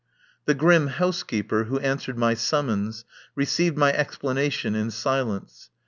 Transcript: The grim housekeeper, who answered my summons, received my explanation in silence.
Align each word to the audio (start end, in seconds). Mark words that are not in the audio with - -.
The 0.45 0.55
grim 0.55 0.87
housekeeper, 0.87 1.65
who 1.65 1.77
answered 1.77 2.17
my 2.17 2.33
summons, 2.33 3.05
received 3.35 3.77
my 3.77 3.93
explanation 3.93 4.73
in 4.73 4.89
silence. 4.89 5.69